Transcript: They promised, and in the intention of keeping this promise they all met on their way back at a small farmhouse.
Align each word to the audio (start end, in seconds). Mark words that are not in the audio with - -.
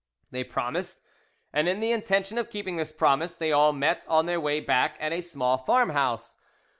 They 0.31 0.43
promised, 0.43 0.99
and 1.53 1.69
in 1.69 1.79
the 1.79 1.91
intention 1.91 2.39
of 2.39 2.49
keeping 2.49 2.77
this 2.77 2.91
promise 2.91 3.35
they 3.35 3.51
all 3.51 3.71
met 3.71 4.03
on 4.07 4.25
their 4.25 4.39
way 4.41 4.59
back 4.59 4.97
at 4.99 5.13
a 5.13 5.21
small 5.21 5.59
farmhouse. 5.59 6.37